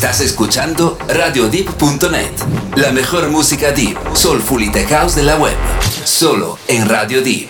[0.00, 2.32] Estás escuchando RadioDeep.net,
[2.76, 5.54] la mejor música deep, soulful y tech house de la web,
[6.04, 7.49] solo en Radio Deep.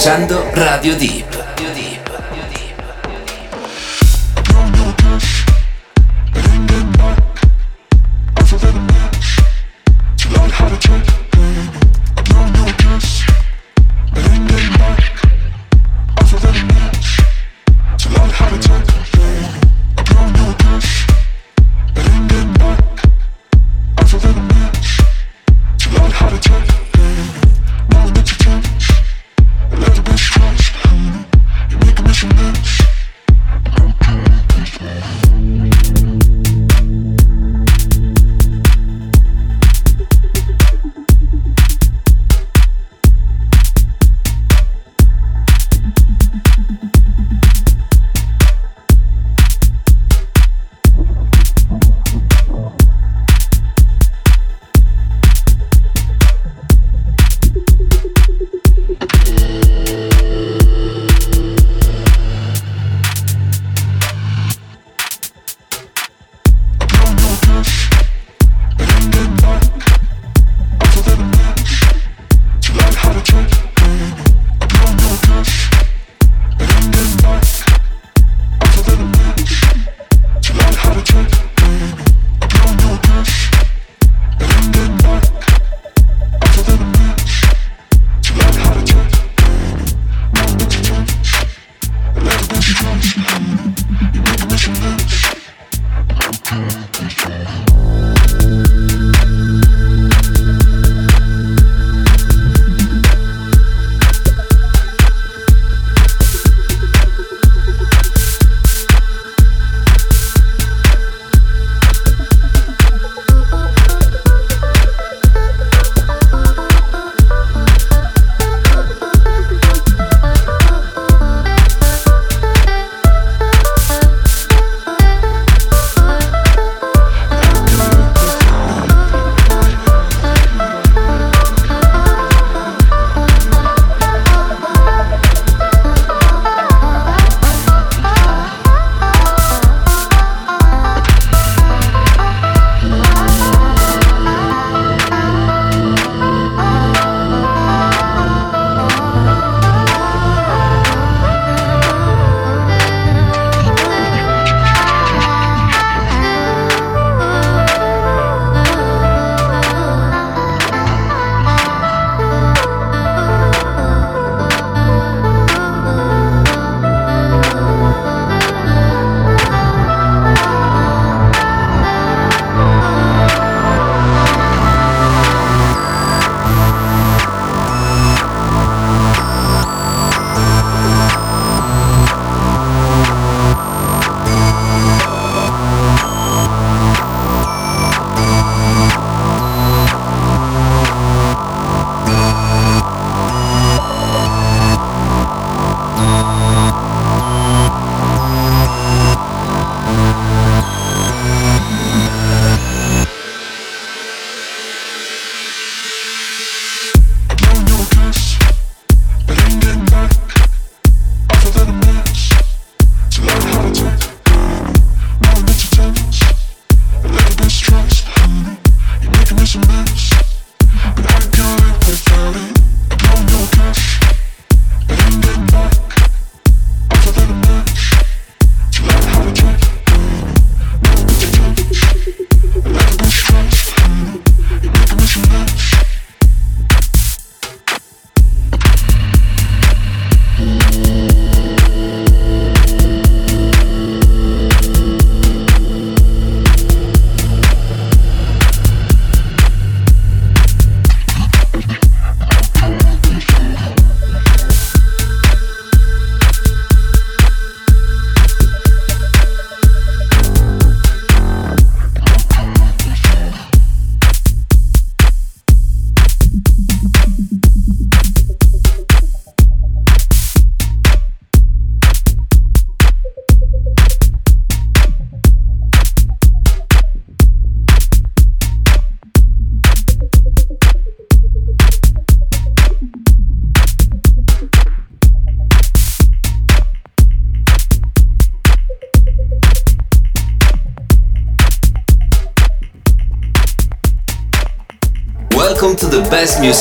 [0.00, 0.39] escuchando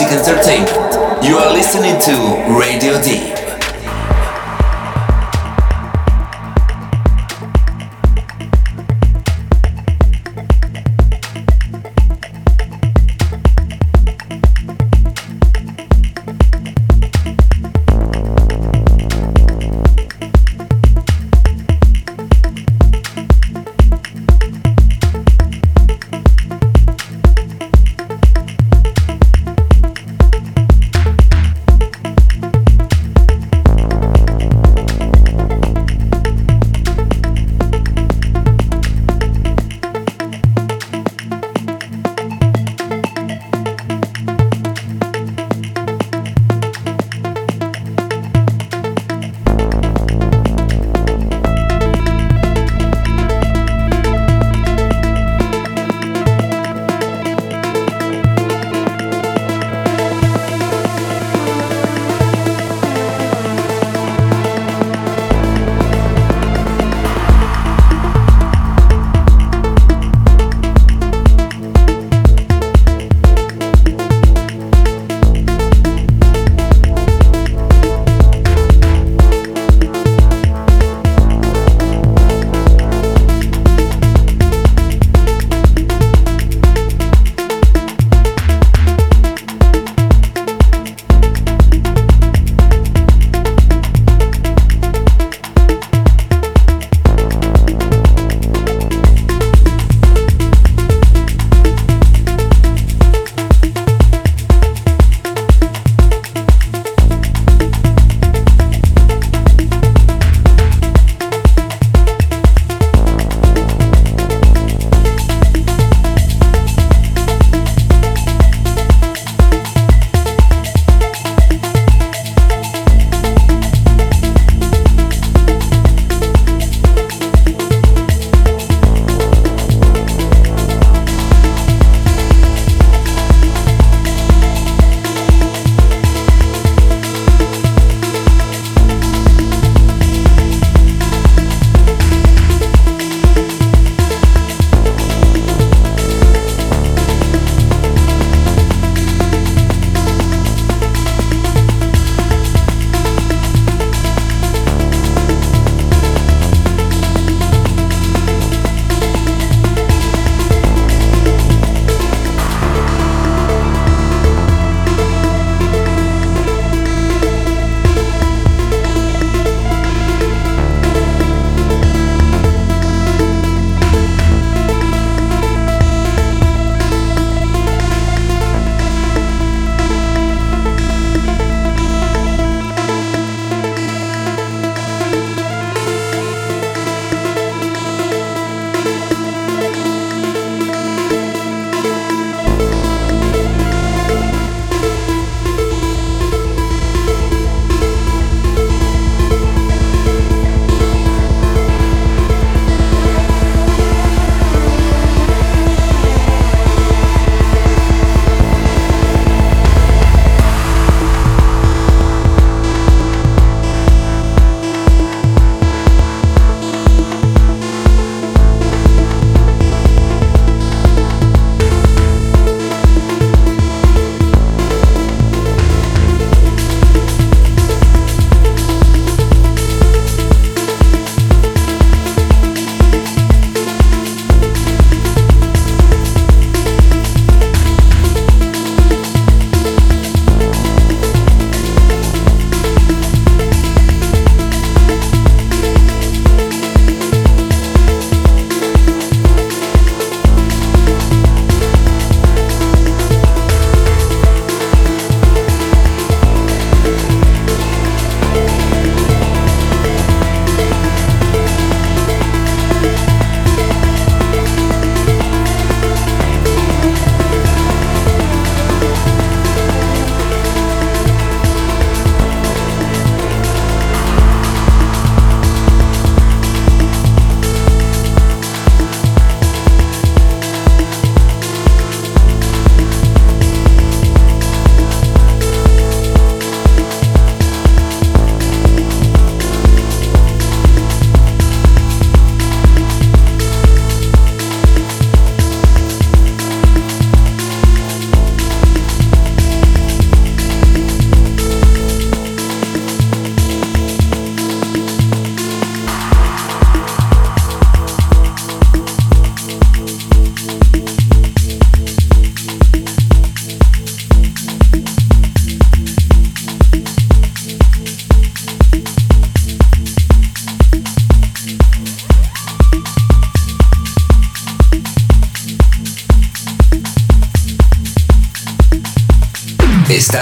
[0.02, 0.69] music entertainment.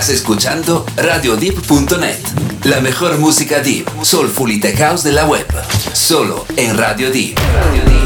[0.07, 2.19] Estás escuchando RadioDeep.net,
[2.63, 5.45] la mejor música deep, soulful y tech de la web,
[5.91, 6.77] solo en.
[6.77, 7.96] Radio Deep.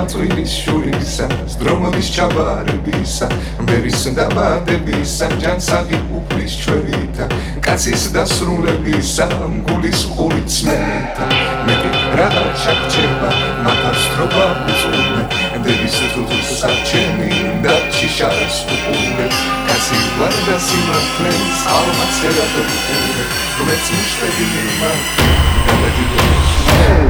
[0.00, 3.26] წამაწვილის შულისა სდრომოლის ჩაბარებისა
[3.68, 7.26] მერის დაბადებისა ჯანსაღი უფლის ჩვევითა
[7.66, 9.26] კაცის დასრულებისა
[9.56, 11.26] მგულის ყურით სმენთა
[11.68, 12.30] მეტი რა
[12.64, 13.30] შაქჩება
[13.66, 15.22] მათაც დრობა უწუნე
[15.68, 17.30] დედის თუზის საჩენი
[17.60, 19.28] და ჩიშარის უკუნე
[19.68, 23.24] კაცი ვარდა სიმართლეს ალმაც წერა თუ უკუნე
[23.60, 25.24] რომელიც მშტები მიმართ
[25.68, 27.09] გამედი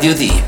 [0.00, 0.47] escuchando